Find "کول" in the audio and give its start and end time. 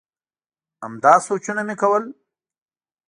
1.81-2.03